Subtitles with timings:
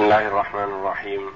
[0.00, 1.30] بسم الله الرحمن الرحيم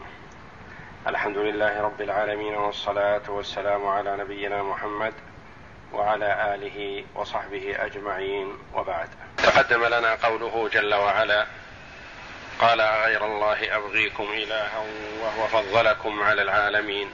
[1.06, 5.12] الحمد لله رب العالمين والصلاة والسلام على نبينا محمد
[5.92, 11.46] وعلى آله وصحبه أجمعين وبعد تقدم لنا قوله جل وعلا
[12.60, 14.84] قال غير الله أبغيكم إلها
[15.20, 17.10] وهو فضلكم على العالمين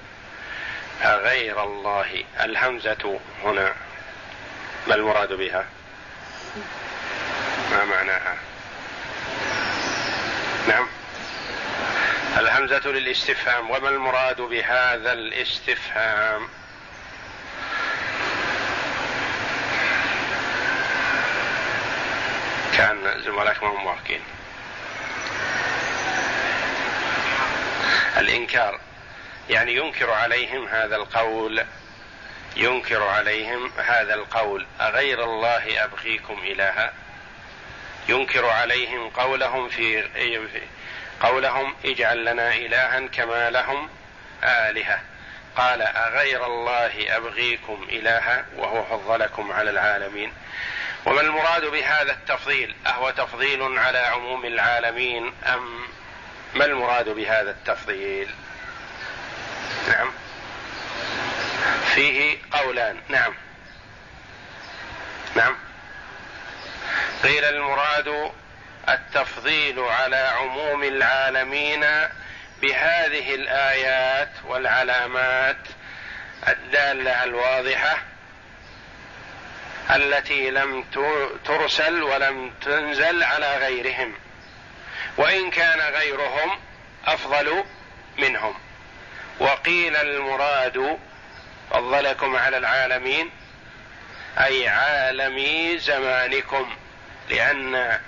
[1.02, 3.74] أغير الله الهمزة هنا
[4.88, 5.64] ما المراد بها؟
[7.70, 8.36] ما معناها؟
[10.68, 10.99] نعم
[12.38, 16.48] الهمزة للاستفهام وما المراد بهذا الاستفهام؟
[22.76, 24.20] كان زملائك ما هم واقين
[28.16, 28.80] الإنكار
[29.50, 31.64] يعني ينكر عليهم هذا القول
[32.56, 34.66] ينكر عليهم هذا القول.
[34.80, 36.92] أغير الله أبغيكم إلها؟
[38.08, 39.98] ينكر عليهم قولهم في
[41.20, 43.88] قولهم اجعل لنا إلها كما لهم
[44.44, 45.00] آلهة.
[45.56, 50.32] قال أغير الله أبغيكم إلها وهو فضلكم على العالمين.
[51.06, 55.86] وما المراد بهذا التفضيل؟ أهو تفضيل على عموم العالمين أم
[56.54, 58.28] ما المراد بهذا التفضيل؟
[59.88, 60.10] نعم.
[61.94, 63.00] فيه قولان.
[63.08, 63.34] نعم.
[65.34, 65.56] نعم.
[67.22, 68.32] قيل المراد
[68.94, 71.80] التفضيل على عموم العالمين
[72.62, 75.56] بهذه الآيات والعلامات
[76.48, 77.98] الدالة الواضحة
[79.90, 80.84] التي لم
[81.44, 84.14] ترسل ولم تنزل على غيرهم
[85.16, 86.58] وإن كان غيرهم
[87.06, 87.64] أفضل
[88.18, 88.54] منهم.
[89.40, 90.98] وقيل المراد
[91.70, 93.30] فضلكم على العالمين
[94.38, 96.76] أي عالمي زمانكم
[97.30, 98.00] لأن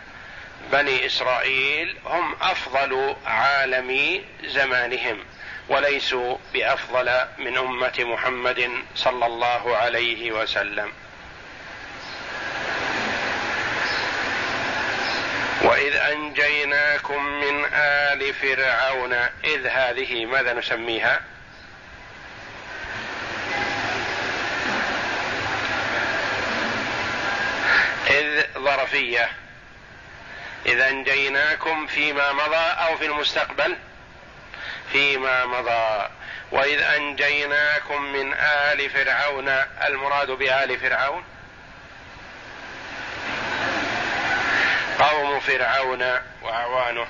[0.73, 5.25] بني إسرائيل هم أفضل عالمي زمانهم
[5.69, 10.93] وليسوا بأفضل من أمة محمد صلى الله عليه وسلم.
[15.63, 19.13] وإذ أنجيناكم من آل فرعون
[19.45, 21.21] إذ هذه ماذا نسميها؟
[28.11, 29.42] إذ ظرفية.
[30.67, 33.77] إذا أنجيناكم فيما مضى أو في المستقبل
[34.93, 36.09] فيما مضى.
[36.53, 39.49] وإذ أنجيناكم من آل فرعون
[39.89, 41.25] المراد بآل فرعون؟
[44.99, 47.07] قوم فرعون وأعوانه.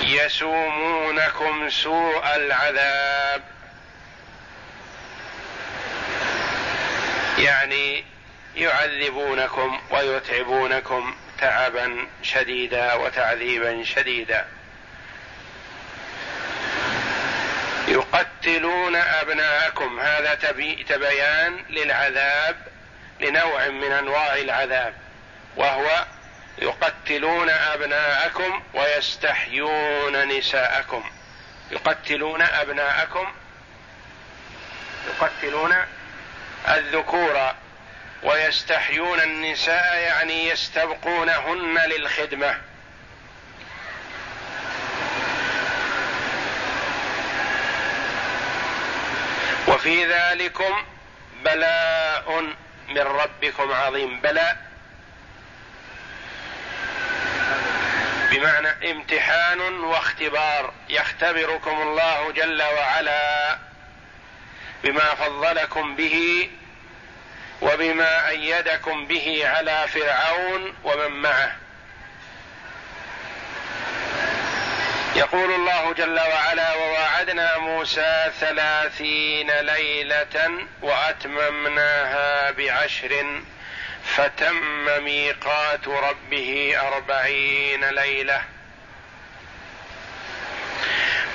[0.00, 3.42] يسومونكم سوء العذاب.
[7.38, 8.04] يعني
[8.56, 11.16] يعذبونكم ويتعبونكم.
[11.38, 14.46] تعبا شديدا وتعذيبا شديدا.
[17.88, 20.00] يقتلون أبناءكم.
[20.00, 20.34] هذا
[20.88, 22.56] تبيان للعذاب
[23.20, 24.94] لنوع من أنواع العذاب
[25.56, 26.04] وهو
[26.58, 31.10] يقتلون أبناءكم ويستحيون نساءكم.
[31.70, 33.32] يقتلون أبناءكم
[35.06, 35.74] يقتلون
[36.68, 37.54] الذكور.
[38.22, 42.60] ويستحيون النساء يعني يستبقونهن للخدمة.
[49.68, 50.84] وفي ذلكم
[51.44, 52.40] بلاء
[52.88, 54.20] من ربكم عظيم.
[54.20, 54.66] بلاء.
[58.30, 60.72] بمعنى امتحان واختبار.
[60.88, 63.58] يختبركم الله جل وعلا
[64.84, 66.48] بما فضلكم به
[67.60, 71.56] وبما أيدكم به على فرعون ومن معه.
[75.16, 80.50] يقول الله جل وعلا وواعدنا موسى ثلاثين ليلة
[80.82, 83.42] وأتممناها بعشر
[84.04, 88.42] فتم ميقات ربه أربعين ليلة.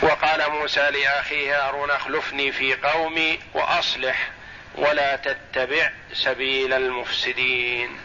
[0.02, 4.30] وقال موسى لأخيه هارون اخلفني في قومي وأصلح.
[4.76, 7.98] ولا تتبع سبيل المفسدين.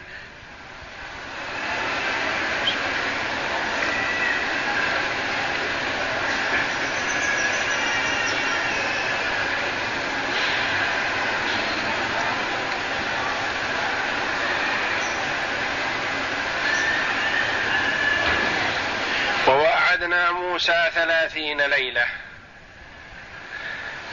[20.57, 22.26] موسى ثلاثين ليلة.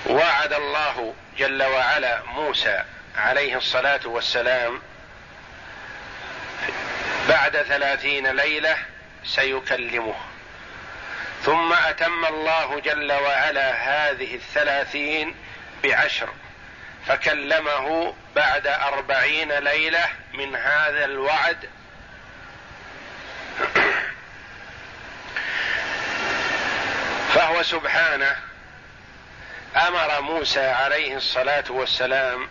[0.06, 2.84] وعد الله جل وعلا موسى
[3.16, 4.82] عليه الصلاة والسلام
[7.28, 8.76] بعد ثلاثين ليلة
[9.24, 10.14] سيكلمه.
[11.42, 15.34] ثم أتم الله جل وعلا هذه الثلاثين
[15.84, 16.28] بعشر
[17.06, 21.68] فكلمه بعد أربعين ليلة من هذا الوعد.
[27.34, 28.36] فهو سبحانه
[29.76, 32.48] أمر موسى عليه الصلاة والسلام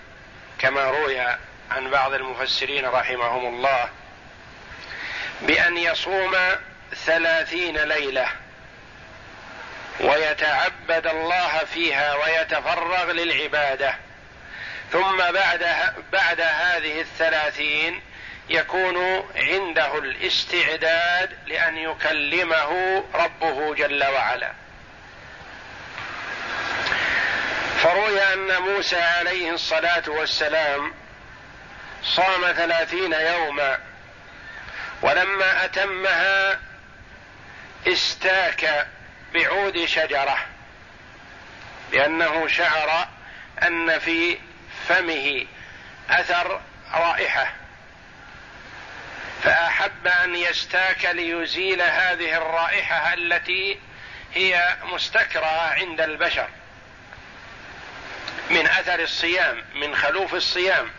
[0.60, 1.20] كما روي
[1.72, 3.90] عن بعض المفسرين رحمهم الله
[5.42, 6.36] بأن يصوم
[7.06, 8.28] ثلاثين ليلة
[10.00, 13.96] ويتعبد الله فيها ويتفرغ للعبادة
[14.92, 15.66] ثم بعد
[16.12, 18.02] بعد هذه الثلاثين
[18.50, 24.52] يكون عنده الاستعداد لأن يكلمه ربه جل وعلا.
[27.84, 30.94] فروي أن موسى عليه الصلاة والسلام
[32.04, 33.80] صام ثلاثين يوما
[35.02, 36.60] ولما أتمها
[37.88, 38.88] استاك
[39.34, 40.38] بعود شجرة
[41.92, 43.08] لأنه شعر
[43.64, 44.38] أن في
[44.88, 45.46] فمه
[46.10, 46.62] أثر
[46.94, 47.54] رائحة.
[49.44, 53.80] فأحب أن يستاك ليزيل هذه الرائحة التي
[54.34, 56.48] هي مستكرهه عند البشر.
[58.50, 60.92] من أثر الصيام من خلوف الصيام.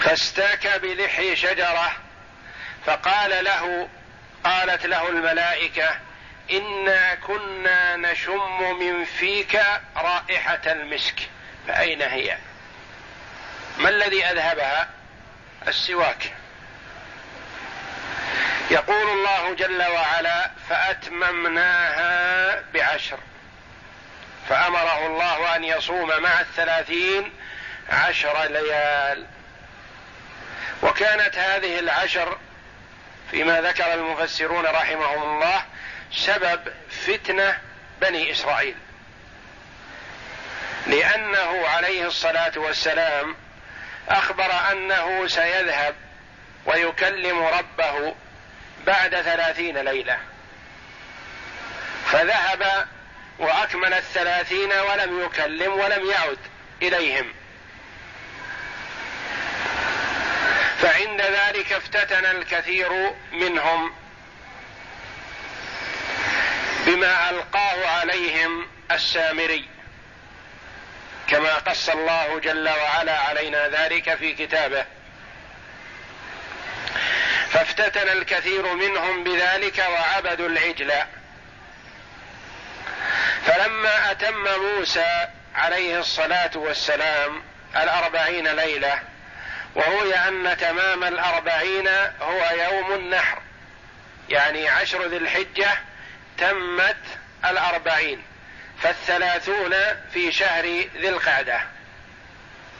[0.00, 1.92] فاستاك بلحي شجرة
[2.86, 3.88] فقال له
[4.44, 5.98] قالت له الملائكة
[6.50, 9.62] إنا كنا نشم من فيك
[9.96, 11.14] رائحة المسك.
[11.68, 12.38] فأين هي؟
[13.78, 14.88] ما الذي أذهبها؟
[15.68, 16.32] السواك.
[18.70, 23.18] يقول الله جل وعلا فأتممناها بعشر.
[24.52, 27.32] فأمره الله أن يصوم مع الثلاثين
[27.88, 29.26] عشر ليال.
[30.82, 32.38] وكانت هذه العشر
[33.30, 35.62] فيما ذكر المفسرون رحمهم الله
[36.12, 36.60] سبب
[37.06, 37.58] فتنة
[38.00, 38.74] بني إسرائيل.
[40.86, 43.36] لأنه عليه الصلاة والسلام
[44.08, 45.94] أخبر أنه سيذهب
[46.66, 48.14] ويكلم ربه
[48.86, 50.18] بعد ثلاثين ليلة.
[52.06, 52.86] فذهب
[53.38, 56.38] وأكمل الثلاثين ولم يكلم ولم يعد
[56.82, 57.32] إليهم.
[60.78, 63.92] فعند ذلك افتتن الكثير منهم
[66.86, 69.68] بما ألقاه عليهم السامري.
[71.28, 74.84] كما قص الله جل وعلا علينا ذلك في كتابه.
[77.50, 80.92] فافتتن الكثير منهم بذلك وعبدوا العجل.
[83.46, 87.42] فلما أتم موسى عليه الصلاة والسلام
[87.76, 88.98] الأربعين ليلة
[89.74, 91.88] وروي أن تمام الأربعين
[92.20, 93.38] هو يوم النحر
[94.28, 95.68] يعني عشر ذي الحجة
[96.38, 96.96] تمت
[97.44, 98.22] الأربعين
[98.82, 99.74] فالثلاثون
[100.12, 100.64] في شهر
[100.96, 101.60] ذي القعدة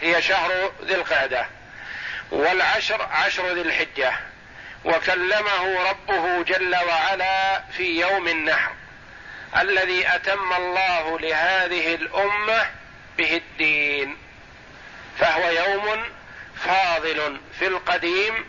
[0.03, 1.47] هي شهر ذي القعدة
[2.31, 4.13] والعشر عشر ذي الحجة
[4.85, 8.73] وكلمه ربه جل وعلا في يوم النحر.
[9.57, 12.71] الذي أتم الله لهذه الأمة
[13.19, 14.17] به الدين
[15.19, 16.05] فهو يوم
[16.65, 18.45] فاضل في القديم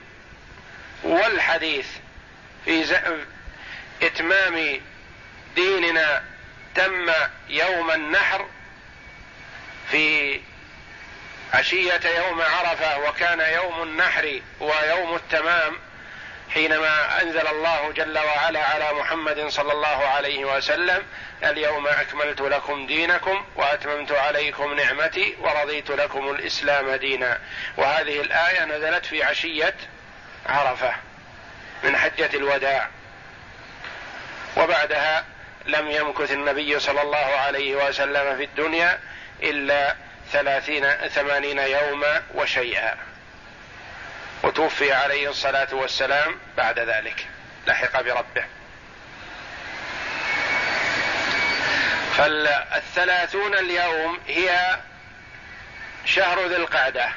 [1.03, 1.87] والحديث
[2.65, 2.85] في
[4.01, 4.81] إتمام
[5.55, 6.23] ديننا
[6.75, 7.11] تم
[7.49, 8.47] يوم النحر
[9.91, 10.39] في
[11.53, 15.77] عشية يوم عرفة وكان يوم النحر ويوم التمام.
[16.53, 21.03] حينما أنزل الله جل وعلا على محمد صلى الله عليه وسلم
[21.43, 27.39] اليوم أكملت لكم دينكم وأتممت عليكم نعمتي ورضيت لكم الإسلام دينا.
[27.77, 29.75] وهذه الآية نزلت في عشية
[30.45, 30.93] عرفة
[31.83, 32.89] من حجة الوداع.
[34.57, 35.25] وبعدها
[35.65, 38.99] لم يمكث النبي صلى الله عليه وسلم في الدنيا
[39.43, 39.95] إلا
[40.31, 43.12] ثلاثين ثمانين يوما وشيئا.
[44.43, 47.27] وتوفي عليه الصلاة والسلام بعد ذلك.
[47.67, 48.45] لحق بربه
[52.17, 54.77] فالثلاثون اليوم هي
[56.05, 57.09] شهر ذي القعدة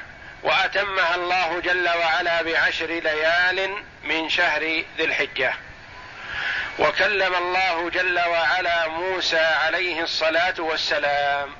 [0.43, 4.61] وأتمها الله جل وعلا بعشر ليال من شهر
[4.97, 5.53] ذي الحجة.
[6.79, 11.55] وكلم الله جل وعلا موسى عليه الصلاة والسلام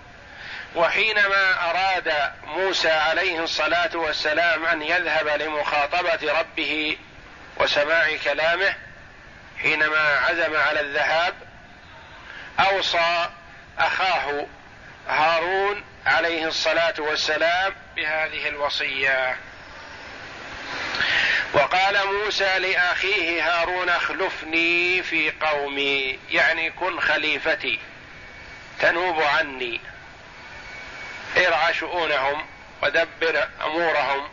[0.78, 6.98] وحينما أراد موسى عليه الصلاة والسلام أن يذهب لمخاطبة ربه
[7.58, 8.76] وسماع كلامه
[9.62, 11.34] حينما عزم على الذهاب
[12.60, 13.30] أوصى
[13.80, 14.46] أخاه
[15.08, 19.38] هارون عليه الصلاة والسلام بهذه الوصية.
[21.54, 27.80] وقال موسى لأخيه هارون اخلفني في قومي يعني كن خليفتي
[28.80, 29.82] تنوب عني.
[31.38, 32.46] ارعى شؤونهم
[32.84, 34.30] ودبر أمورهم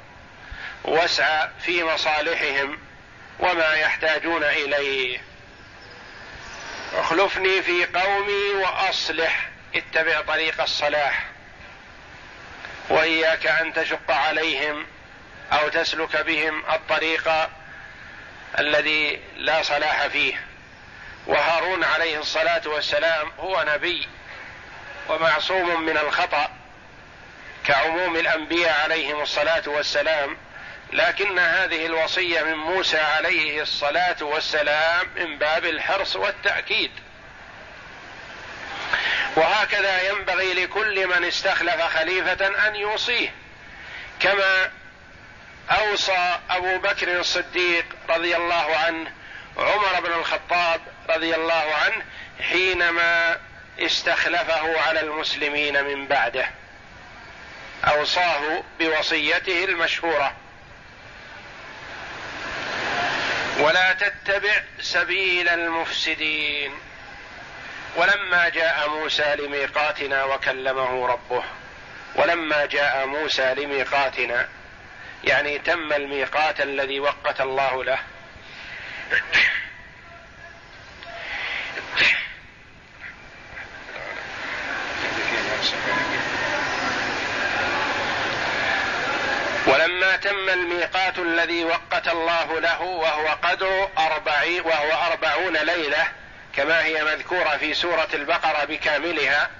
[0.84, 2.78] واسعى في مصالحهم
[3.40, 5.18] وما يحتاجون إليه.
[6.94, 11.24] اخلفني في قومي وأصلح اتبع طريق الصلاح.
[12.88, 14.86] وإياك أن تشق عليهم
[15.52, 17.48] أو تسلك بهم الطريق
[18.58, 20.46] الذي لا صلاح فيه.
[21.26, 24.08] وهارون عليه الصلاة والسلام هو نبي
[25.08, 26.63] ومعصوم من الخطأ.
[27.64, 30.36] كعموم الأنبياء عليهم الصلاة والسلام
[30.92, 36.90] لكن هذه الوصية من موسى عليه الصلاة والسلام من باب الحرص والتأكيد.
[39.36, 43.34] وهكذا ينبغي لكل من استخلف خليفة أن يوصيه
[44.20, 44.70] كما
[45.70, 49.10] أوصى أبو بكر الصديق رضي الله عنه
[49.56, 50.80] عمر بن الخطاب
[51.10, 52.04] رضي الله عنه
[52.40, 53.38] حينما
[53.78, 56.48] استخلفه على المسلمين من بعده.
[57.84, 60.32] اوصاه بوصيته المشهوره
[63.58, 66.72] ولا تتبع سبيل المفسدين
[67.96, 71.44] ولما جاء موسى لميقاتنا وكلمه ربه
[72.14, 74.48] ولما جاء موسى لميقاتنا
[75.24, 77.98] يعني تم الميقات الذي وقت الله له
[89.66, 96.06] ولما تم الميقات الذي وقت الله له وهو قدر أربعين وهو أربعون ليلة
[96.56, 99.50] كما هي مذكورة في سورة البقرة بكاملها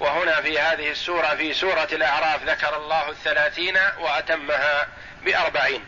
[0.00, 4.88] وهنا في هذه السورة في سورة الأعراف ذكر الله الثلاثين وأتمها
[5.22, 5.84] بأربعين.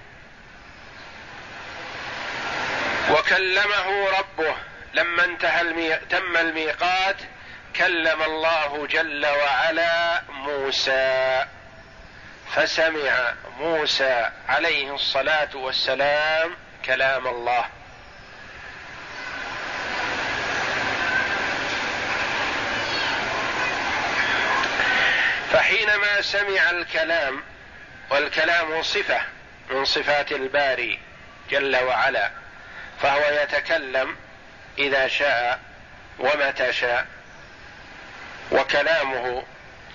[3.11, 4.57] وكلمه ربه
[4.95, 5.97] لما انتهى المي...
[5.97, 7.17] تم الميقات
[7.77, 11.47] كلم الله جل وعلا موسى.
[12.57, 17.65] فسمع موسى عليه الصلاة والسلام كلام الله.
[25.53, 27.43] فحينما سمع الكلام
[28.11, 29.21] والكلام صفة
[29.71, 30.99] من صفات الباري
[31.51, 32.31] جل وعلا
[33.03, 34.17] فهو يتكلم
[34.79, 35.61] إذا شاء
[36.19, 37.07] ومتى شاء
[38.53, 39.45] وكلامه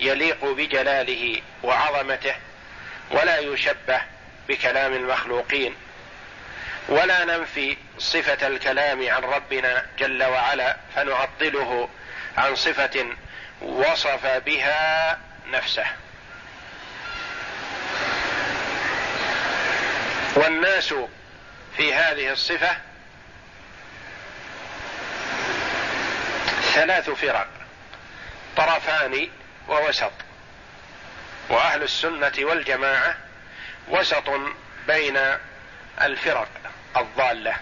[0.00, 2.34] يليق بجلاله وعظمته.
[3.12, 4.00] ولا يشبه
[4.48, 5.74] بكلام المخلوقين
[6.88, 11.88] ولا ننفي صفة الكلام عن ربنا جل وعلا فنعطله
[12.36, 13.06] عن صفة
[13.62, 15.86] وصف بها نفسه.
[20.34, 20.94] والناس
[21.76, 22.76] في هذه الصفة
[26.74, 27.48] ثلاث فرق
[28.56, 29.28] طرفان
[29.68, 30.12] ووسط.
[31.52, 33.16] وأهل السنة والجماعة
[33.88, 34.30] وسط
[34.86, 35.18] بين
[36.02, 36.48] الفرق
[36.96, 37.56] الضالة.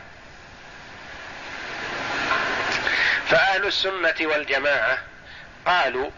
[3.27, 4.99] فأهل السنة والجماعة
[5.67, 6.11] قالوا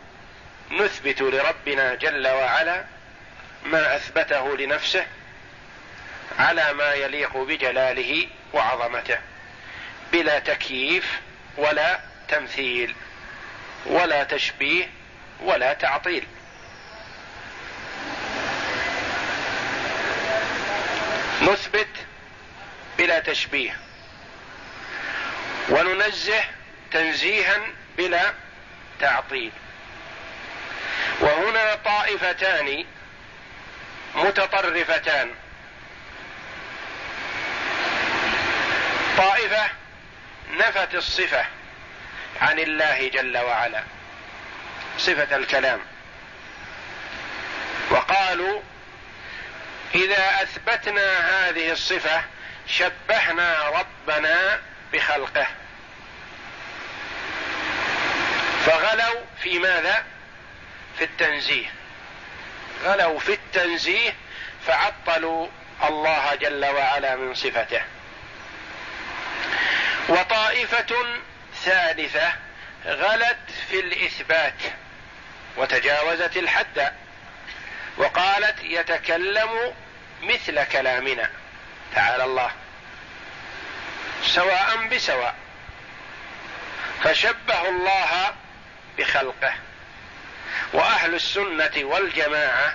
[0.70, 2.84] نثبت لربنا جل وعلا
[3.64, 5.06] ما أثبته لنفسه
[6.38, 9.18] على ما يليق بجلاله وعظمته
[10.12, 11.20] بلا تكييف
[11.56, 12.94] ولا تمثيل
[13.86, 14.90] ولا تشبيه
[15.40, 16.26] ولا تعطيل.
[21.52, 21.88] نثبت
[22.98, 23.76] بلا تشبيه.
[25.68, 26.44] وننزه
[26.90, 27.60] تنزيها
[27.96, 28.32] بلا
[29.00, 29.52] تعطيل.
[31.20, 32.84] وهنا طائفتان
[34.14, 35.30] متطرفتان.
[39.18, 39.70] طائفة
[40.50, 41.44] نفت الصفة
[42.40, 43.82] عن الله جل وعلا
[44.98, 45.80] صفة الكلام.
[47.90, 48.60] وقالوا
[49.94, 51.18] إذا أثبتنا
[51.48, 52.24] هذه الصفة
[52.66, 54.60] شبهنا ربنا
[54.92, 55.46] بخلقه.
[58.66, 60.04] فغلوا في ماذا؟
[60.98, 61.66] في التنزيه.
[62.84, 64.14] غلوا في التنزيه
[64.66, 65.48] فعطلوا
[65.82, 67.82] الله جل وعلا من صفته.
[70.08, 71.20] وطائفة
[71.64, 72.32] ثالثة
[72.86, 74.62] غلت في الإثبات
[75.56, 76.92] وتجاوزت الحد.
[77.96, 79.74] وقالت يتكلم
[80.22, 81.30] مثل كلامنا.
[81.94, 82.50] تعالى الله.
[84.22, 85.34] سواء بسواء.
[87.04, 88.34] فشبهوا الله
[88.98, 89.54] بخلقه.
[90.72, 92.74] وأهل السنة والجماعة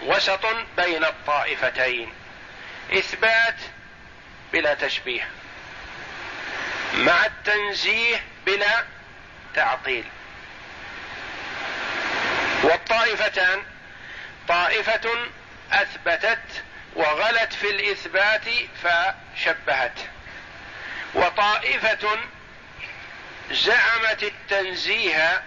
[0.00, 2.12] وسط بين الطائفتين.
[2.92, 3.56] إثبات
[4.52, 5.28] بلا تشبيه.
[6.94, 8.84] مع التنزيه بلا
[9.54, 10.04] تعطيل.
[12.62, 13.62] والطائفتان
[14.50, 15.28] طائفة
[15.72, 16.62] أثبتت
[16.96, 18.44] وغلت في الإثبات
[18.82, 19.98] فشبهت.
[21.14, 22.18] وطائفة
[23.50, 25.42] زعمت التنزيه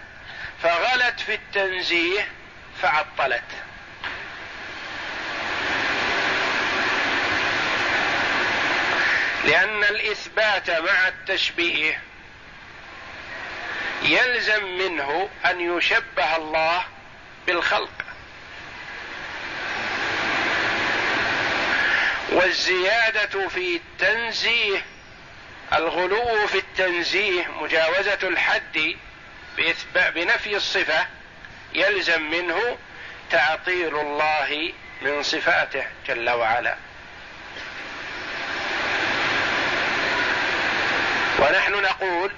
[0.64, 2.28] فغلت في التنزيه
[2.82, 3.44] فعطلت.
[9.44, 12.02] لأن الإثبات مع التشبيه
[14.02, 16.86] يلزم منه أن يشبه الله
[17.48, 18.03] بالخلق.
[22.34, 24.86] والزيادة في التنزيه
[25.74, 28.96] الغلو في التنزيه مجاوزة الحد
[29.96, 31.08] بنفي الصفة
[31.74, 32.78] يلزم منه
[33.32, 36.76] تعطيل الله من صفاته جل وعلا.
[41.40, 42.32] ونحن نقول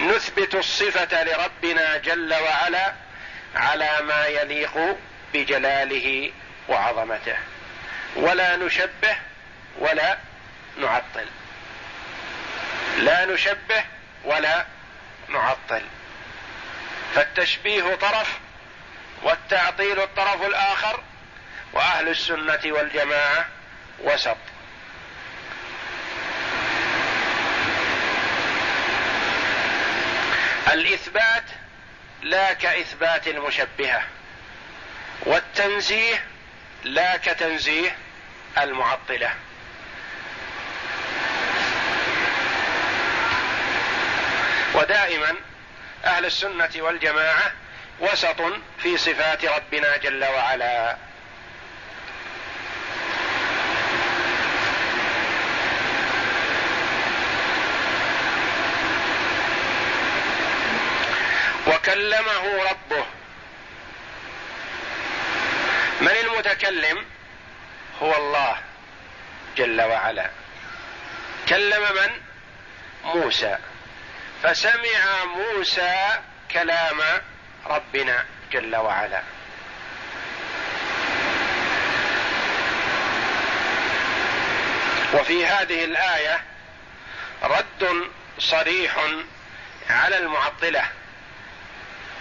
[0.00, 2.92] نثبت الصفة لربنا جل وعلا
[3.54, 4.96] على ما يليق
[5.34, 6.32] بجلاله
[6.68, 7.36] وعظمته.
[8.16, 9.16] ولا نشبه
[9.78, 10.18] ولا
[10.78, 11.26] نعطل.
[12.98, 13.84] لا نشبه
[14.24, 14.66] ولا
[15.28, 15.82] نعطل.
[17.14, 18.38] فالتشبيه طرف
[19.22, 21.02] والتعطيل الطرف الآخر
[21.72, 23.46] وأهل السنة والجماعة
[24.00, 24.36] وسط.
[30.72, 31.44] الإثبات
[32.22, 34.02] لا كإثبات المشبهة
[35.22, 36.24] والتنزيه
[36.84, 37.96] لا كتنزيه
[38.58, 39.30] المعطلة.
[44.74, 45.34] ودائما
[46.04, 47.52] أهل السنة والجماعة
[48.00, 48.42] وسط
[48.82, 50.96] في صفات ربنا جل وعلا.
[61.66, 63.04] وكلمه ربه.
[66.00, 67.15] من المتكلم؟
[68.02, 68.56] هو الله
[69.56, 70.30] جل وعلا.
[71.48, 72.10] كلم من؟
[73.04, 73.58] موسى.
[74.42, 76.18] فسمع موسى
[76.50, 77.00] كلام
[77.66, 79.22] ربنا جل وعلا.
[85.14, 86.42] وفي هذه الآية
[87.42, 88.96] رد صريح
[89.90, 90.88] على المعطلة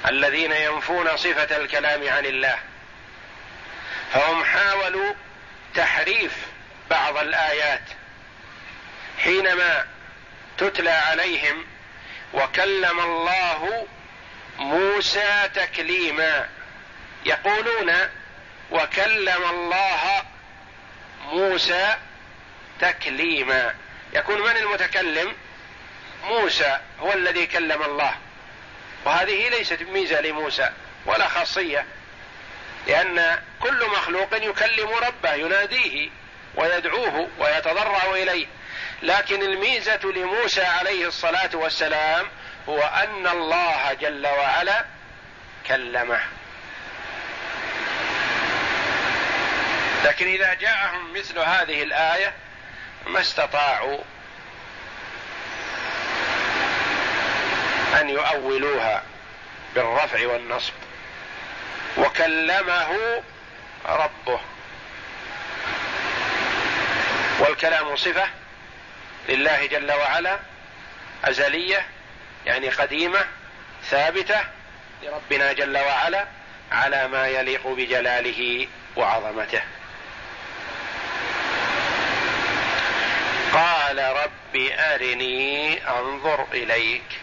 [0.08, 2.60] الذين ينفون صفة الكلام عن الله.
[4.14, 5.14] فهم حاولوا
[5.76, 6.34] تحريف
[6.90, 7.82] بعض الآيات
[9.24, 9.86] حينما
[10.58, 11.66] تتلى عليهم
[12.34, 13.88] وكلم الله
[14.58, 16.50] موسى تكليما.
[17.26, 17.94] يقولون
[18.72, 20.24] وكلم الله
[21.26, 21.96] موسى
[22.80, 23.76] تكليما.
[24.14, 25.34] يكون من المتكلم؟
[26.24, 28.16] موسى هو الذي كلم الله.
[29.06, 30.70] وهذه ليست ميزة لموسى
[31.06, 31.86] ولا خاصية.
[32.88, 36.10] لأن كل مخلوق يكلم ربه يناديه
[36.56, 38.48] ويدعوه ويتضرع إليه.
[39.02, 42.28] لكن الميزة لموسى عليه الصلاة والسلام
[42.70, 44.86] هو أن الله جل وعلا
[45.68, 46.22] كلمه.
[50.04, 52.34] لكن إذا جاءهم مثل هذه الآية
[53.08, 54.00] ما استطاعوا
[58.02, 59.04] أن يؤولوها
[59.76, 60.74] بالرفع والنصب.
[61.98, 63.22] وكلمه
[63.86, 64.40] ربه.
[67.40, 68.28] والكلام صفة
[69.30, 70.40] لله جل وعلا
[71.26, 71.86] أزلية
[72.46, 73.26] يعني قديمة
[73.90, 74.40] ثابتة
[75.04, 76.26] لربنا جل وعلا
[76.72, 79.62] على ما يليق بجلاله وعظمته.
[83.54, 87.20] قال رب أرني أنظر إليك.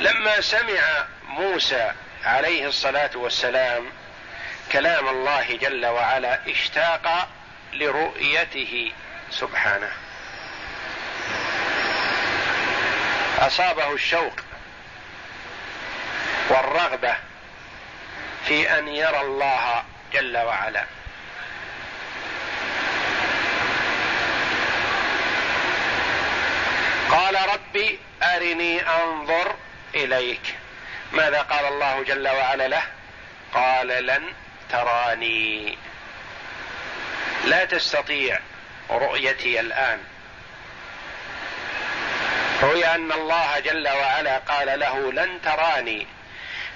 [0.00, 1.92] لما سمع موسى
[2.24, 3.84] عليه الصلاة والسلام
[4.72, 7.28] كلام الله جل وعلا اشتاق
[7.72, 8.92] لرؤيته.
[9.30, 9.90] سبحانه.
[13.38, 14.40] أصابه الشوق
[16.48, 17.14] والرغبة
[18.46, 20.84] في أن يرى الله جل وعلا.
[27.10, 29.54] قال ربي أرني أنظر
[29.94, 30.63] إليك.
[31.12, 32.82] ماذا قال الله جل وعلا له؟
[33.54, 34.22] قال لن
[34.70, 35.78] تراني.
[37.44, 38.40] لا تستطيع
[38.90, 39.98] رؤيتي الآن.
[42.62, 46.06] روي أن الله جل وعلا قال له لن تراني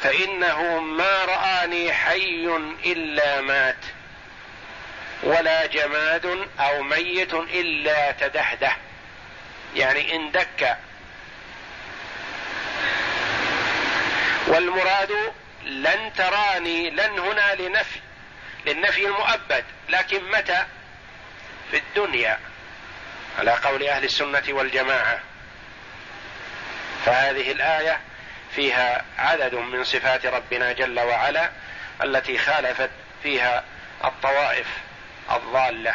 [0.00, 2.46] فإنه ما رآني حي
[2.86, 3.84] إلا مات
[5.22, 8.72] ولا جماد أو ميت إلا تدهده.
[9.76, 10.76] يعني إن دك
[14.58, 15.32] والمراد
[15.64, 18.00] لن تراني لن هنا لنفي
[18.66, 20.64] للنفي المؤبد لكن متى؟
[21.70, 22.38] في الدنيا.
[23.38, 25.20] على قول أهل السنة والجماعة.
[27.06, 28.00] فهذه الآية
[28.56, 31.50] فيها عدد من صفات ربنا جل وعلا
[32.02, 32.90] التي خالفت
[33.22, 33.64] فيها
[34.04, 34.66] الطوائف
[35.30, 35.94] الضالة.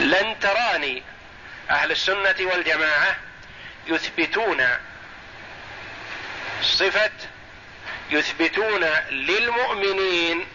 [0.00, 1.02] لن تراني
[1.70, 3.16] أهل السنة والجماعة
[3.86, 4.66] يثبتون
[6.62, 7.10] صفة
[8.10, 10.46] يثبتون للمؤمنين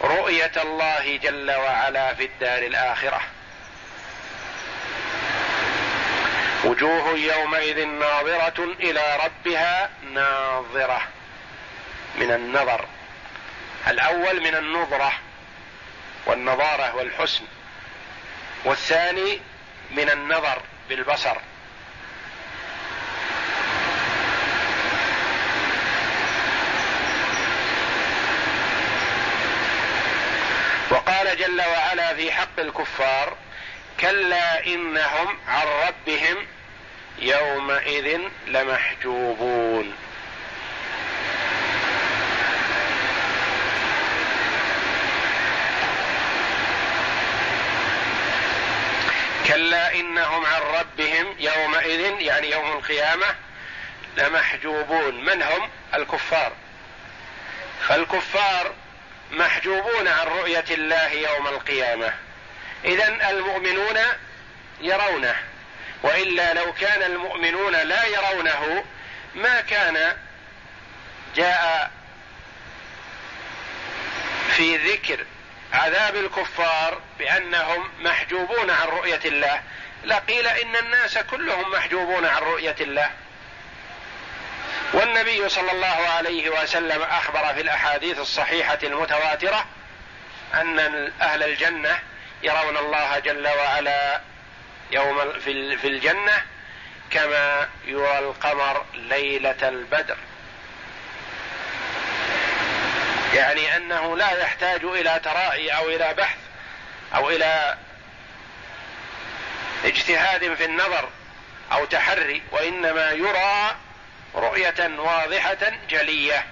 [0.00, 3.20] رؤية الله جل وعلا في الدار الآخرة.
[6.64, 11.02] وجوه يومئذ ناظرة إلى ربها ناظرة.
[12.18, 12.86] من النظر.
[13.88, 15.12] الأول من النظرة
[16.26, 17.44] والنظارة والحسن.
[18.64, 19.40] والثاني
[19.90, 21.36] من النظر بالبصر.
[31.34, 33.36] جل وعلا في حق الكفار
[34.00, 36.46] كلا إنهم عن ربهم
[37.18, 39.94] يومئذ لمحجوبون.
[49.46, 53.26] كلا إنهم عن ربهم يومئذ يعني يوم القيامة
[54.16, 55.24] لمحجوبون.
[55.24, 56.52] من هم؟ الكفار.
[57.88, 58.72] فالكفار
[59.30, 62.14] محجوبون عن رؤية الله يوم القيامة.
[62.84, 63.98] اذا المؤمنون
[64.80, 65.36] يرونه
[66.02, 68.84] وإلا لو كان المؤمنون لا يرونه
[69.34, 70.16] ما كان
[71.36, 71.90] جاء
[74.56, 75.24] في ذكر
[75.72, 79.62] عذاب الكفار بأنهم محجوبون عن رؤية الله.
[80.04, 83.10] لقيل إن الناس كلهم محجوبون عن رؤية الله.
[84.92, 89.64] والنبي صلى الله عليه وسلم أخبر في الأحاديث الصحيحة المتواترة
[90.54, 90.78] أن
[91.20, 91.98] أهل الجنة
[92.42, 94.20] يرون الله جل وعلا
[94.90, 95.32] يوم
[95.82, 96.42] في الجنة
[97.10, 100.16] كما يرى القمر ليلة البدر.
[103.34, 106.38] يعني أنه لا يحتاج إلى ترائي أو إلى بحث
[107.14, 107.76] أو إلى
[109.84, 111.08] اجتهاد في النظر
[111.72, 113.76] أو تحري وإنما يرى
[114.34, 116.44] رؤية واضحة جلية.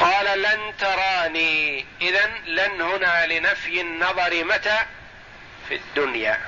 [0.00, 1.86] قال لن تراني.
[2.00, 4.78] اذا لن هنا لنفي النظر متى؟
[5.68, 6.40] في الدنيا.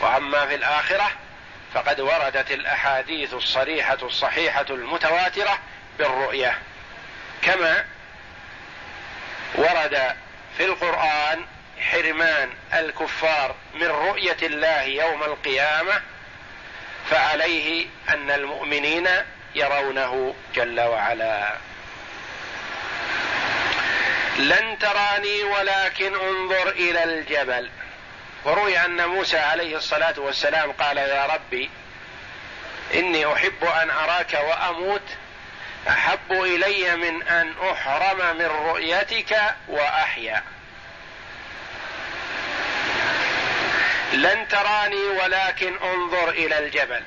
[0.00, 1.10] وأما في الآخرة
[1.74, 5.58] فقد وردت الأحاديث الصريحة الصحيحة المتواترة
[5.98, 6.58] بالرؤية.
[7.42, 7.84] كما
[9.54, 10.16] ورد
[10.56, 11.46] في القرآن
[11.80, 16.00] حرمان الكفار من رؤية الله يوم القيامة
[17.10, 19.08] فعليه أن المؤمنين
[19.54, 21.56] يرونه جل وعلا.
[24.38, 27.70] لن تراني ولكن انظر إلى الجبل.
[28.44, 31.70] وروي أن موسى عليه الصلاة والسلام قال يا ربي
[32.94, 35.02] إني أحب أن أراك وأموت
[35.88, 40.42] أحب إلي من أن أحرم من رؤيتك وأحيا.
[44.12, 47.02] لن تراني ولكن انظر إلى الجبل.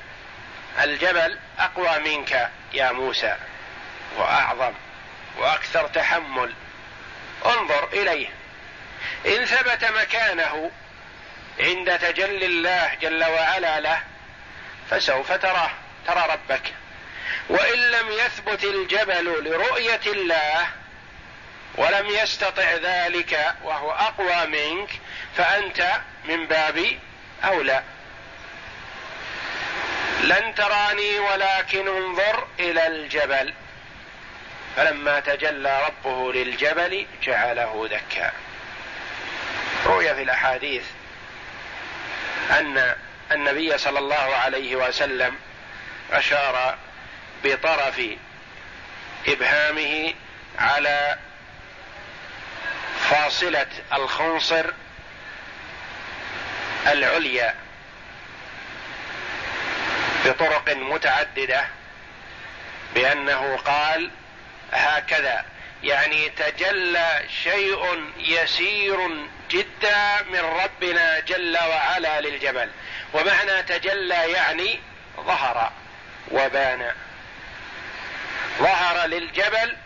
[0.82, 3.36] الجبل أقوى منك يا موسى
[4.16, 4.72] وأعظم
[5.38, 6.54] وأكثر تحمل.
[7.46, 8.28] انظر إليه.
[9.26, 10.70] إن ثبت مكانه
[11.60, 14.02] عند تجلي الله جل وعلا له
[14.90, 15.70] فسوف تراه
[16.06, 16.74] ترى ربك.
[17.48, 20.66] وإن لم يثبت الجبل لرؤية الله
[21.76, 24.90] ولم يستطع ذلك وهو أقوى منك
[25.36, 26.86] فأنت من باب
[27.44, 27.82] أولى.
[30.22, 33.54] لن تراني ولكن انظر إلى الجبل.
[34.76, 38.32] فلما تجلى ربه للجبل جعله دكا
[39.86, 40.84] روي في الأحاديث
[42.50, 42.94] أن
[43.32, 45.34] النبي صلى الله عليه وسلم
[46.12, 46.78] أشار
[47.44, 48.02] بطرف
[49.28, 50.14] إبهامه
[50.58, 51.18] على
[53.10, 54.64] فاصلة الخنصر
[56.86, 57.54] العليا
[60.24, 61.64] بطرق متعددة
[62.94, 64.10] بأنه قال
[64.72, 65.44] هكذا
[65.82, 72.70] يعني تجلى شيء يسير جدا من ربنا جل وعلا للجبل
[73.14, 74.80] ومعنى تجلى يعني
[75.16, 75.72] ظهر
[76.30, 76.92] وبان
[78.58, 79.76] ظهر للجبل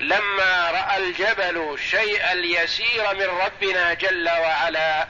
[0.00, 5.06] لما رأى الجبل شيئا اليسير من ربنا جل وعلا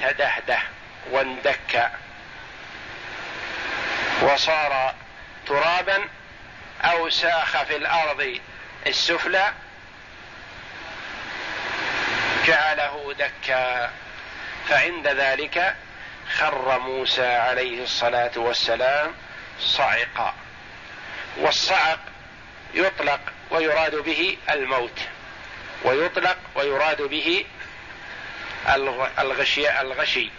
[0.00, 0.58] تدهده
[1.10, 1.90] واندك.
[4.22, 4.94] وصار
[5.46, 6.08] ترابا
[6.82, 8.40] أو ساخ في الأرض
[8.86, 9.52] السفلى.
[12.46, 13.90] جعله دكا.
[14.68, 15.76] فعند ذلك
[16.36, 19.14] خر موسى عليه الصلاة والسلام
[19.60, 20.34] صعقا.
[21.36, 21.98] والصعق
[22.74, 25.00] يطلق ويراد به الموت.
[25.84, 27.44] ويطلق ويراد به
[29.18, 30.30] الغشي الغشي.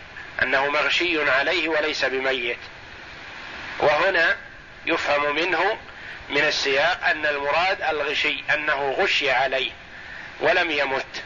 [0.41, 2.57] أنه مغشي عليه وليس بميت.
[3.79, 4.37] وهنا
[4.85, 5.77] يفهم منه
[6.29, 9.71] من السياق أن المراد الغشي أنه غشي عليه
[10.39, 11.23] ولم يمت.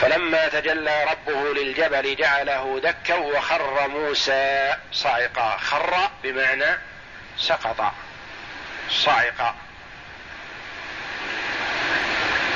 [0.00, 6.78] فلما تجلى ربه للجبل جعله دكا وخر موسى صعقا خر بمعنى
[7.38, 7.94] سقط.
[8.90, 9.54] صعقا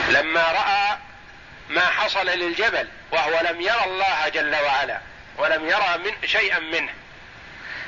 [0.08, 0.98] لما رأى
[1.68, 5.00] ما حصل للجبل وهو لم يرى الله جل وعلا
[5.36, 6.92] ولم يرى من شيئا منه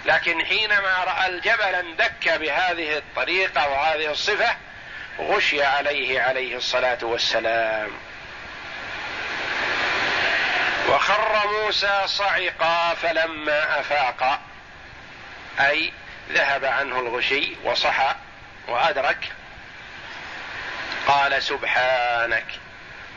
[0.04, 4.56] لكن حينما رأى الجبل اندك بهذه الطريقة وهذه الصفة
[5.18, 7.90] غشي عليه عليه الصلاة والسلام.
[10.88, 14.40] وخر موسى صعقا فلما أفاق
[15.60, 15.92] أي
[16.32, 18.14] ذهب عنه الغشي وصحى.
[18.68, 19.32] وأدرك.
[21.06, 22.46] قال سبحانك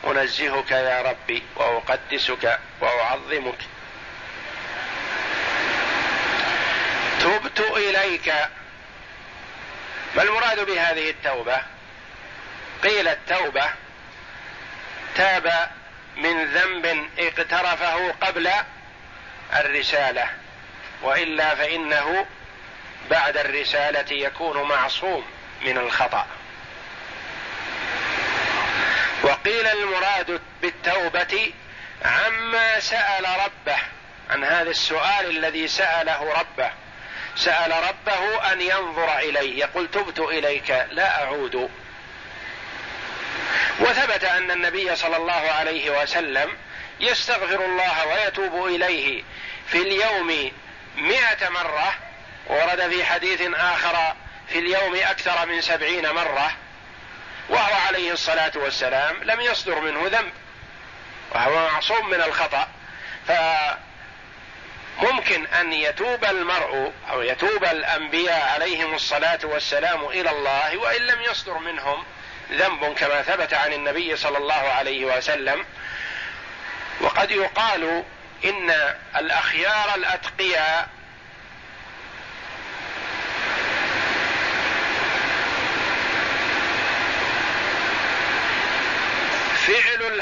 [0.06, 3.58] أنزهك يا ربي وأقدسك وأعظمك.
[7.20, 8.34] تبت إليك.
[10.16, 11.62] ما المراد بهذه التوبة؟
[12.82, 13.64] قيل التوبة
[15.14, 15.70] تاب
[16.16, 18.50] من ذنب اقترفه قبل
[19.54, 20.28] الرسالة
[21.02, 22.26] وإلا فإنه
[23.10, 25.24] بعد الرسالة يكون معصوم.
[25.64, 26.26] من الخطأ.
[29.22, 31.52] وقيل المراد بالتوبة
[32.04, 33.78] عما سأل ربه
[34.30, 36.70] عن هذا السؤال الذي سأله ربه.
[37.36, 41.70] سأل ربه أن ينظر اليه يقول تبت إليك لا أعود.
[43.80, 46.56] وثبت أن النبي صلى الله عليه وسلم
[47.00, 49.22] يستغفر الله ويتوب إليه
[49.66, 50.52] في اليوم
[50.96, 51.94] مائه مرة.
[52.46, 54.14] ورد في حديث آخر
[54.54, 56.52] في اليوم أكثر من سبعين مرة
[57.48, 60.32] وهو عليه الصلاة والسلام لم يصدر منه ذنب
[61.30, 62.68] وهو معصوم من الخطأ.
[64.98, 71.58] فممكن أن يتوب المرء أو يتوب الأنبياء عليهم الصلاة والسلام إلى الله وإن لم يصدر
[71.58, 72.04] منهم
[72.52, 75.64] ذنب كما ثبت عن النبي صلى الله عليه وسلم.
[77.00, 78.04] وقد يقال
[78.44, 80.88] إن الأخيار الأتقياء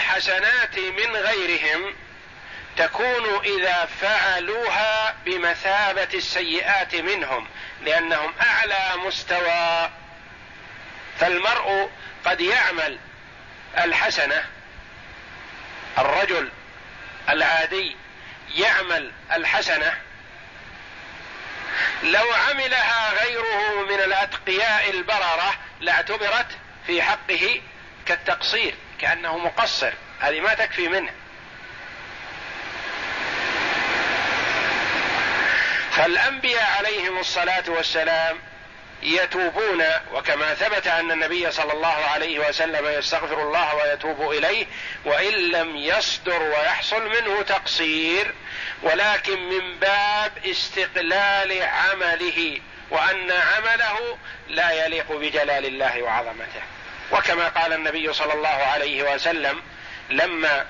[0.02, 1.94] الحسنات من غيرهم
[2.76, 7.48] تكون إذا فعلوها بمثابة السيئات منهم
[7.82, 9.90] لأنهم أعلى مستوى.
[11.18, 11.90] فالمرء
[12.24, 12.98] قد يعمل
[13.78, 14.44] الحسنة
[15.98, 16.50] الرجل
[17.28, 17.96] العادي
[18.54, 19.94] يعمل الحسنة.
[22.02, 27.60] لو عملها غيره من الأتقياء البررة لاعتبرت في حقه
[28.06, 28.74] كالتقصير.
[29.02, 29.92] كأنه مقصر.
[30.20, 31.12] هذه ما تكفي منه.
[35.90, 38.38] فالأنبياء عليهم الصلاة والسلام
[39.02, 44.66] يتوبون وكما ثبت أن النبي صلى الله عليه وسلم يستغفر الله ويتوب إليه
[45.04, 48.34] وإن لم يصدر ويحصل منه تقصير
[48.82, 52.60] ولكن من باب استقلال عمله
[52.90, 56.62] وأن عمله لا يليق بجلال الله وعظمته.
[57.10, 59.62] وكما قال النبي صلى الله عليه وسلم
[60.10, 60.66] لما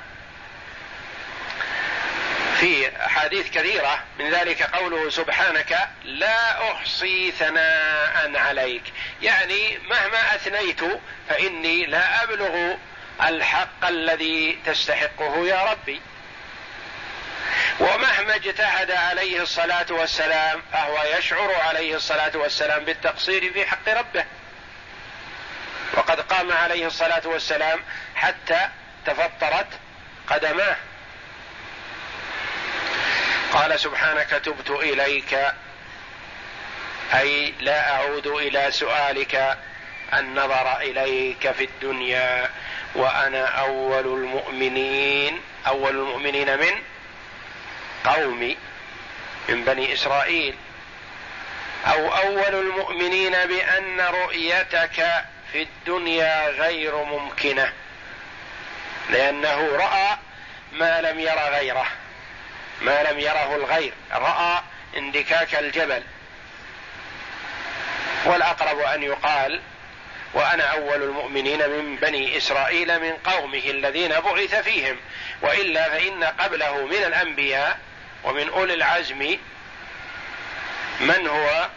[2.62, 8.82] في أحاديث كثيرة من ذلك قوله سبحانك لا أحصي ثناء عليك.
[9.22, 10.80] يعني مهما أثنيت
[11.28, 12.74] فإني لا أبلغ
[13.22, 16.00] الحق الذي تستحقه يا ربي.
[17.80, 24.24] ومهما اجتهد عليه الصلاة والسلام فهو يشعر عليه الصلاة والسلام بالتقصير في حق ربه.
[25.94, 27.80] وقد قام عليه الصلاة والسلام
[28.14, 28.68] حتى
[29.06, 29.66] تفطرت
[30.28, 30.76] قدماه.
[33.52, 35.52] قال سبحانك تبت إليك
[37.14, 39.58] أي لا أعود إلى سؤالك
[40.14, 42.50] النظر إليك في الدنيا
[42.94, 45.40] وأنا أول المؤمنين.
[45.66, 46.82] أول المؤمنين من
[48.04, 48.56] قومي
[49.48, 50.54] من بني إسرائيل.
[51.86, 57.72] أو أول المؤمنين بأن رؤيتك في الدنيا غير ممكنة
[59.10, 60.18] لأنه رأى
[60.72, 61.86] ما لم ير غيره
[62.82, 64.62] ما لم يره الغير رأى
[64.96, 66.02] اندكاك الجبل.
[68.24, 69.60] والأقرب أن يقال
[70.34, 74.96] وأنا أول المؤمنين من بني إسرائيل من قومه الذين بعث فيهم
[75.42, 77.78] وإلا فإن قبله من الأنبياء
[78.24, 79.36] ومن أولي العزم
[81.00, 81.68] من هو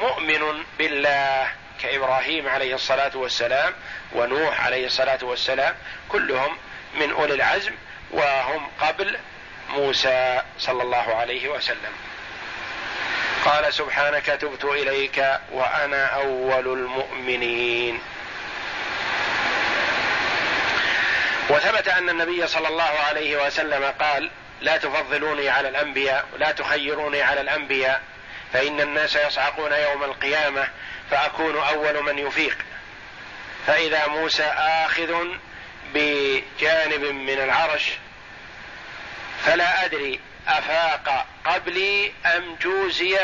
[0.00, 1.52] مؤمن بالله.
[1.82, 3.72] كإبراهيم عليه الصلاة والسلام
[4.12, 5.74] ونوح عليه الصلاة والسلام
[6.08, 6.56] كلهم
[6.94, 7.72] من أولي العزم
[8.10, 9.18] وهم قبل
[9.68, 11.92] موسى صلى الله عليه وسلم.
[13.44, 18.00] قال سبحانك تبت إليك وأنا أول المؤمنين.
[21.50, 27.40] وثبت أن النبي صلى الله عليه وسلم قال لا تفضلوني على الأنبياء لا تخيروني على
[27.40, 28.02] الأنبياء
[28.52, 30.68] فإن الناس يصعقون يوم القيامة
[31.10, 32.58] فأكون أول من يفيق.
[33.66, 35.26] فإذا موسى آخذ
[35.94, 37.84] بجانب من العرش
[39.44, 43.18] فلا أدري أفاق قبلي أم جوزي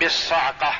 [0.00, 0.74] بالصعقة.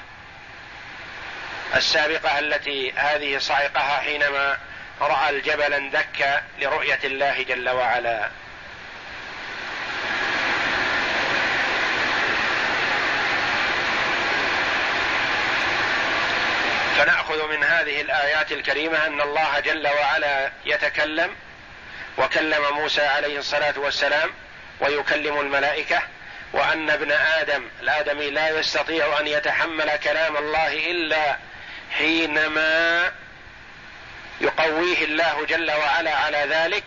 [1.75, 4.59] السابقة التي هذه صعقها حينما
[5.01, 8.31] رأى الجبل اندك لرؤية الله جل وعلا.
[16.99, 21.37] فنأخذ من هذه الآيات الكريمة أن الله جل وعلا يتكلم
[22.19, 24.31] وكلم موسى عليه الصلاة والسلام
[24.81, 26.03] ويكلم الملائكة
[26.53, 31.37] وأن ابن آدم الآدمي لا يستطيع أن يتحمل كلام الله إلا
[31.99, 33.13] حينما
[34.41, 36.85] يقويه الله جل وعلا على ذلك.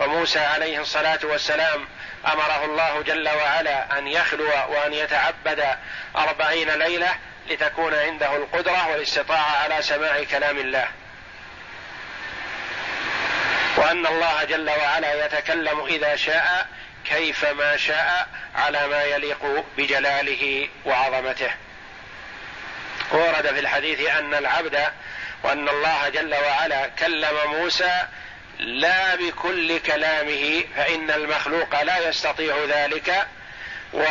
[0.00, 1.88] وموسى عليه الصلاة والسلام
[2.26, 5.76] أمره الله جل وعلا أن يخلو وأن يتعبد
[6.16, 7.14] أربعين ليلة
[7.50, 10.88] لتكون عنده القدرة والاستطاعة على سماع كلام الله.
[13.76, 16.66] وأن الله جل وعلا يتكلم إذا شاء
[17.04, 21.50] كيفما شاء على ما يليق بجلاله وعظمته.
[23.12, 24.88] ورد في الحديث أن العبد
[25.42, 28.02] وأن الله جل وعلا كلم موسى
[28.58, 33.26] لا بكل كلامه فإن المخلوق لا يستطيع ذلك
[33.92, 34.04] و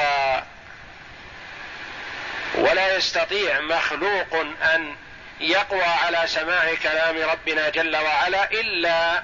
[2.56, 4.36] ولا يستطيع مخلوق
[4.74, 4.96] أن
[5.40, 9.24] يقوى على سماع كلام ربنا جل وعلا إلا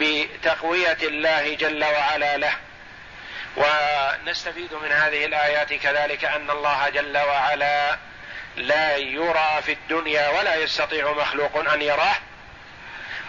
[0.00, 2.52] بتقوية الله جل وعلا له.
[3.56, 7.98] ونستفيد من هذه الآيات كذلك أن الله جل وعلا
[8.56, 12.16] لا يرى في الدنيا ولا يستطيع مخلوق أن يراه.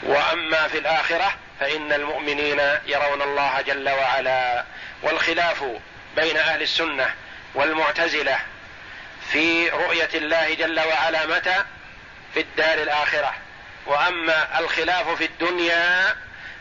[0.04, 4.64] وأما في الآخرة فإن المؤمنين يرون الله جل وعلا
[5.04, 5.64] والخلاف
[6.16, 7.14] بين أهل السنة
[7.56, 8.40] والمعتزلة
[9.32, 11.64] في رؤية الله جل وعلا متى؟
[12.34, 13.34] في الدار الآخرة.
[13.86, 16.16] وأما الخلاف في الدنيا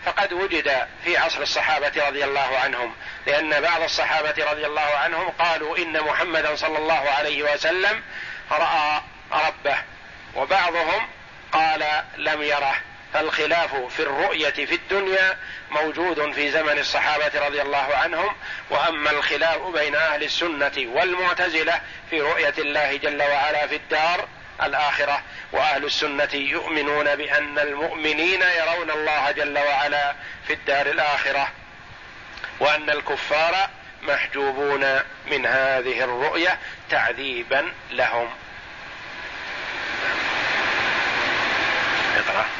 [0.04, 2.94] فقد وجد في عصر الصحابة رضي الله عنهم
[3.26, 8.02] لأن بعض الصحابة رضي الله عنهم قالوا إن محمدا صلى الله عليه وسلم
[8.50, 9.02] رأى
[9.32, 9.76] ربه
[10.34, 11.08] وبعضهم
[11.52, 12.76] قال لم يره.
[13.14, 15.36] فالخلاف في الرؤية في الدنيا
[15.70, 18.36] موجود في زمن الصحابة رضي الله عنهم
[18.70, 24.28] وأما الخلاف بين أهل السنة والمعتزلة في رؤية الله جل وعلا في الدار
[24.62, 25.22] الآخرة.
[25.52, 30.14] وأهل السنة يؤمنون بأن المؤمنين يرون الله جل وعلا
[30.46, 31.48] في الدار الآخرة
[32.60, 33.70] وأن الكفار
[34.02, 36.58] محجوبون من هذه الرؤية
[36.90, 38.30] تعذيبا لهم.
[42.16, 42.59] اقرأ.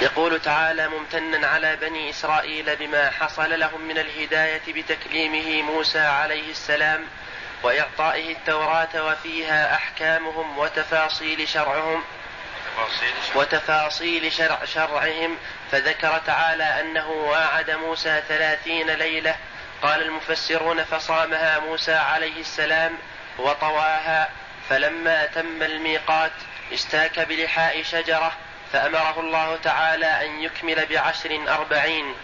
[0.00, 7.04] يقول تعالى ممتنا على بني إسرائيل بما حصل لهم من الهداية بتكليمه موسى عليه السلام
[7.62, 12.04] وإعطائه التوراة وفيها أحكامهم وتفاصيل شرعهم
[13.34, 15.36] وتفاصيل شرع شرعهم.
[15.72, 19.36] فذكر تعالى أنه واعد موسى ثلاثين ليلة.
[19.82, 22.98] قال المفسرون فصامها موسى عليه السلام
[23.38, 24.28] وطواها.
[24.70, 26.32] فلما أتم الميقات
[26.74, 28.32] استاك بلحاء شجرة
[28.72, 32.14] فأمره الله تعالى أن يكمل بعشر أربعين.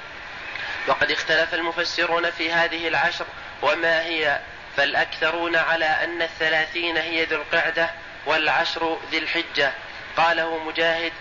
[0.86, 3.24] وقد اختلف المفسرون في هذه العشر
[3.62, 4.40] وما هي
[4.76, 7.90] فالأكثرون على أن الثلاثين هي ذو القعدة
[8.26, 9.72] والعشر ذي الحجة.
[10.16, 11.12] قاله مجاهد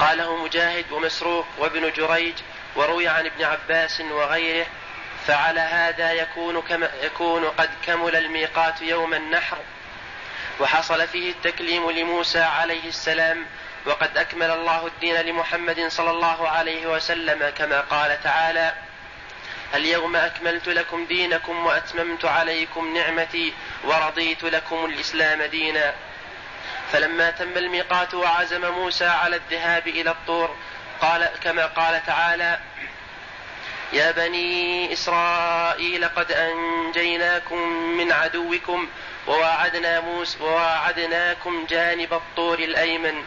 [0.00, 2.34] قاله مجاهد ومسروق وابن جريج
[2.76, 4.66] وروي عن ابن عباس وغيره
[5.26, 9.58] فعلى هذا يكون كما يكون قد كمل الميقات يوم النحر.
[10.60, 13.46] وحصل فيه التكليم لموسى عليه السلام
[13.86, 18.74] وقد أكمل الله الدين لمحمد صلى الله عليه وسلم كما قال تعالى
[19.74, 23.52] اليوم أكملت لكم دينكم وأتممت عليكم نعمتي
[23.84, 25.94] ورضيت لكم الإسلام دينا.
[26.92, 30.56] فلما تم الميقات وعزم موسى على الذهاب إلى الطور
[31.00, 32.58] قال كما قال تعالى
[33.92, 38.88] يا بني إسرائيل قد أنجيناكم من عدوكم
[39.26, 43.24] وواعدنا موسى وواعدناكم جانب الطور الأيمن.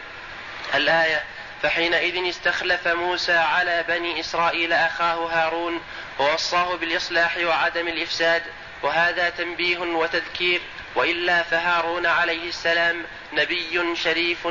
[0.75, 1.23] الآية
[1.63, 5.81] فحينئذ استخلف موسى على بني إسرائيل أخاه هارون
[6.19, 8.43] ووصاه بالإصلاح وعدم الإفساد
[8.83, 10.61] وهذا تنبيه وتذكير
[10.95, 14.47] وإلا فهارون عليه السلام نبي شريف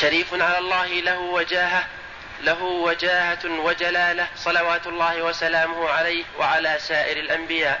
[0.00, 1.84] شريف على الله له وجاهة
[2.42, 7.80] له وجاهة وجلالة صلوات الله وسلامه عليه وعلى سائر الأنبياء.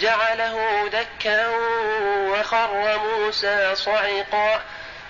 [0.00, 1.46] جعله دكا
[2.28, 4.60] وخر موسى صعقا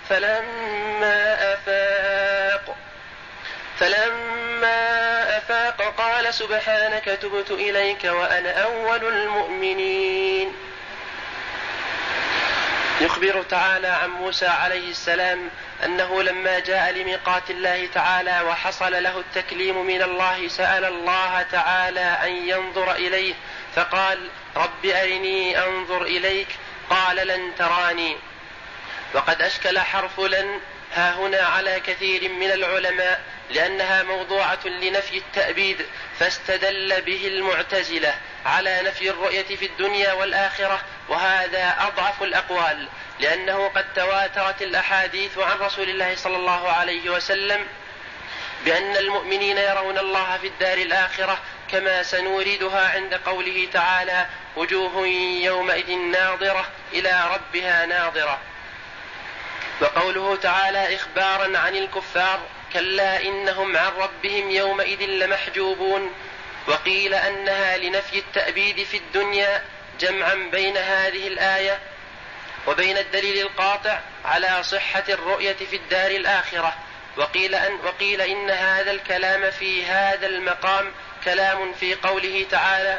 [0.09, 2.76] فلما أفاق
[3.78, 10.53] فلما أفاق قال سبحانك تبت إليك وأنا أول المؤمنين.
[13.01, 15.51] يخبر تعالى عن موسى عليه السلام
[15.84, 22.30] أنه لما جاء لميقات الله تعالى وحصل له التكليم من الله سأل الله تعالى أن
[22.49, 23.34] ينظر إليه
[23.77, 26.49] فقال رب أرني أنظر إليك
[26.91, 28.16] قال لن تراني.
[29.14, 30.61] وقد أشكل حرف لن
[30.95, 33.20] ها هنا على كثير من العلماء
[33.51, 35.87] لأنها موضوعة لنفي التأبيد
[36.18, 38.14] فاستدل به المعتزلة
[38.47, 42.89] على نفي الرؤية في الدنيا والآخرة وهذا أضعف الأقوال
[43.20, 47.66] لأنه قد تواترت الأحاديث عن رسول الله صلى الله عليه وسلم
[48.65, 51.39] بأن المؤمنين يرون الله في الدار الآخرة
[51.71, 54.27] كما سنوردها عند قوله تعالى
[54.57, 55.07] وجوه
[55.43, 58.41] يومئذ ناظرة إلى ربها ناظرة
[59.81, 62.41] وقوله تعالى إخبارا عن الكفار
[62.73, 66.13] كلا إنهم عن ربهم يومئذ لمحجوبون
[66.69, 69.65] وقيل أنها لنفي التأبيد في الدنيا
[70.01, 71.79] جمعا بين هذه الآية
[72.67, 76.75] وبين الدليل القاطع على صحة الرؤية في الدار الآخرة.
[77.17, 80.93] وقيل أن وقيل إن هذا الكلام في هذا المقام
[81.25, 82.99] كلام في قوله تعالى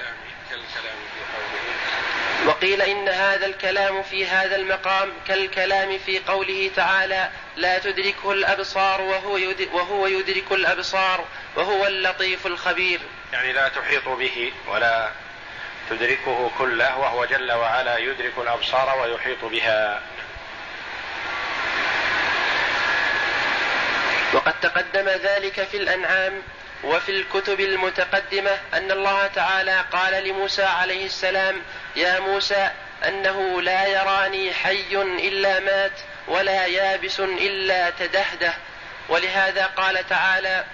[2.45, 9.37] وقيل إن هذا الكلام في هذا المقام كالكلام في قوله تعالى لا تدركه الأبصار وهو
[9.37, 12.99] يدرك, وهو يدرك الأبصار وهو اللطيف الخبير.
[13.33, 15.11] يعني لا تحيط به ولا
[15.89, 20.01] تدركه كله وهو جل وعلا يدرك الأبصار ويحيط بها.
[24.33, 26.41] وقد تقدم ذلك في الأنعام
[26.83, 31.61] وفي الكتب المتقدمة أن الله تعالى قال لموسى عليه السلام
[31.95, 32.69] يا موسى
[33.07, 38.53] أنه لا يراني حي إلا مات ولا يابس إلا تدهده.
[39.09, 40.65] ولهذا قال تعالى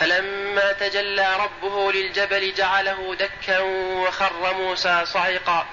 [0.00, 5.66] فلما تجلى ربه للجبل جعله دكا وخر موسى صعقا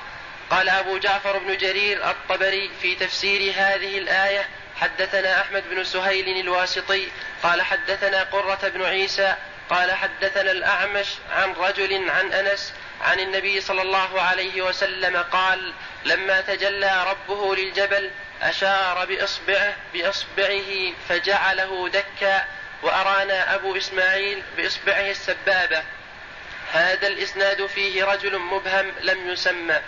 [0.49, 4.47] قال أبو جعفر بن جرير الطبري في تفسير هذه الآية
[4.81, 7.07] حدثنا أحمد بن سهيل الواسطي
[7.43, 9.35] قال حدثنا قرة بن عيسى
[9.69, 15.73] قال حدثنا الأعمش عن رجل عن أنس عن النبي صلى الله عليه وسلم قال
[16.05, 18.11] لما تجلى ربه للجبل
[18.41, 22.45] أشار بإصبعه بإصبعه فجعله دكا
[22.83, 25.83] وأرانا أبو إسماعيل بإصبعه السبابة.
[26.71, 29.81] هذا الإسناد فيه رجل مبهم لم يسمى.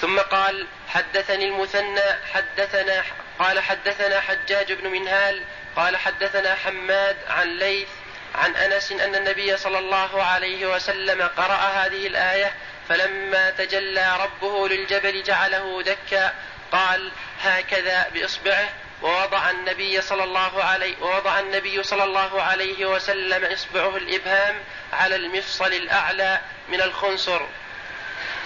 [0.00, 3.04] ثم قال حدثني المثنى حدثنا
[3.38, 5.42] قال حدثنا حجاج بن منهال
[5.76, 7.88] قال حدثنا حماد عن ليث
[8.34, 12.52] عن أنس أن النبي صلى الله عليه وسلم قرأ هذه الآية
[12.88, 16.34] فلما تجلى ربه للجبل جعله دكا
[16.72, 18.68] قال هكذا بإصبعه
[19.02, 24.56] ووضع النبي صلى الله عليه ووضع النبي صلى الله عليه وسلم إصبعه الإبهام
[24.92, 27.46] على المفصل الأعلى من الخنصر.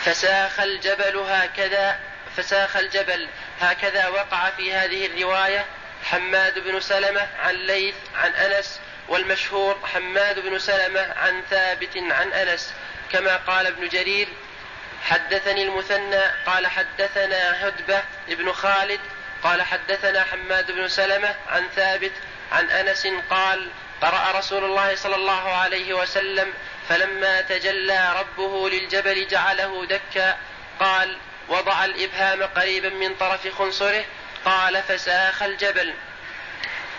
[0.04, 1.98] فساخ الجبل هكذا
[2.36, 3.28] فساخ الجبل
[3.60, 5.66] هكذا وقع في هذه الرواية
[6.04, 12.74] حماد بن سلمة عن ليث عن أنس والمشهور حماد بن سلمة عن ثابت عن أنس.
[13.12, 14.28] كما قال ابن جرير
[15.02, 19.00] حدثني المثنى قال حدثنا هدبة بن خالد
[19.42, 22.12] قال حدثنا حماد بن سلمة عن ثابت
[22.52, 23.68] عن أنس قال
[24.02, 26.52] قرأ رسول الله صلى الله عليه وسلم
[26.92, 30.36] فلما تجلى ربه للجبل جعله دكا
[30.80, 31.18] قال
[31.48, 34.04] وضع الإبهام قريبا من طرف خنصره
[34.44, 35.94] قال فساخ الجبل.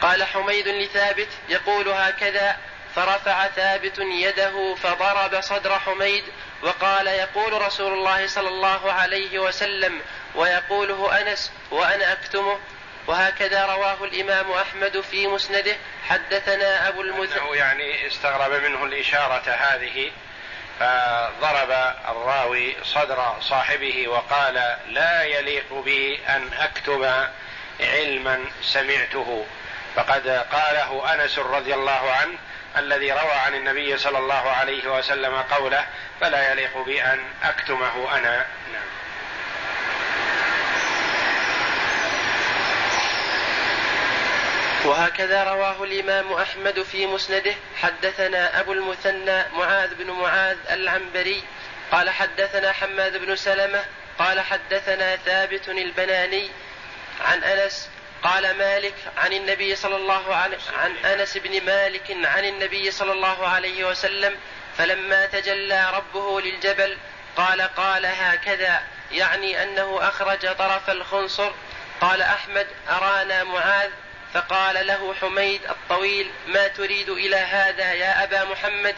[0.01, 2.57] قال حميد لثابت يقول هكذا
[2.95, 6.23] فرفع ثابت يده فضرب صدر حميد
[6.61, 10.01] وقال يقول رسول الله صلى الله عليه وسلم
[10.35, 12.59] ويقوله أنس وأنا أكتمه.
[13.07, 15.75] وهكذا رواه الإمام أحمد في مسنده.
[16.09, 20.11] حدثنا أبو المثنى يعني استغرب منه الإشارة هذه
[20.79, 21.71] فضرب
[22.09, 27.27] الراوي صدر صاحبه وقال لا يليق بي أن أكتب
[27.79, 29.45] علما سمعته.
[29.95, 32.37] فقد قاله أنس رضي الله عنه
[32.77, 35.85] الذي روى عن النبي صلى الله عليه وسلم قوله
[36.21, 38.45] فلا يليق بي أن أكتمه أنا.
[38.73, 38.83] نعم.
[44.85, 47.53] وهكذا رواه الإمام أحمد في مسنده.
[47.81, 51.43] حدثنا أبو المثنى معاذ بن معاذ العنبري.
[51.91, 53.85] قال حدثنا حماد بن سلمة.
[54.19, 56.49] قال حدثنا ثابت البناني
[57.21, 57.89] عن أنس.
[58.23, 63.47] قال مالك عن النبي صلى الله عليه عن أنس بن مالك عن النبي صلى الله
[63.47, 64.37] عليه وسلم
[64.77, 66.97] فلما تجلى ربه للجبل
[67.35, 71.51] قال قال هكذا يعني أنه أخرج طرف الخنصر.
[72.01, 73.89] قال أحمد أرانا معاذ؟
[74.33, 78.95] فقال له حميد الطويل ما تريد إلى هذا يا أبا محمد؟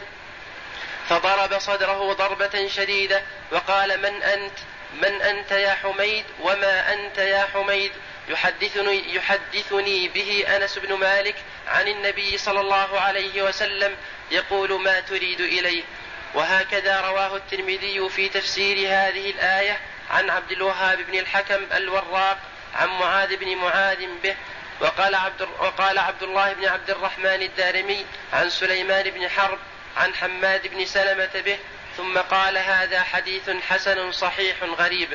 [1.08, 3.22] فضرب صدره ضربة شديدة
[3.52, 4.58] وقال من أنت؟
[5.02, 7.92] من أنت يا حميد؟ وما أنت يا حميد؟
[8.28, 11.34] يحدثني يحدثني به أنس بن مالك
[11.68, 13.96] عن النبي صلى الله عليه وسلم
[14.30, 15.82] يقول ما تريد اليه
[16.34, 19.80] وهكذا رواه الترمذي في تفسير هذه الآية
[20.10, 22.38] عن عبد الوهاب بن الحكم الوراق
[22.74, 24.36] عن معاذ بن معاذ به
[24.80, 29.58] وقال عبد وقال عبد الله بن عبد الرحمن الدارمي عن سليمان بن حرب
[29.96, 31.58] عن حماد بن سلمة به
[31.96, 35.08] ثم قال هذا حديث حسن صحيح غريب.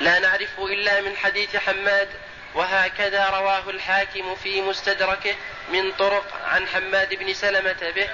[0.00, 2.08] لا نعرف إلا من حديث حماد
[2.54, 5.34] وهكذا رواه الحاكم في مستدركه
[5.72, 8.08] من طرق عن حماد بن سلمة به.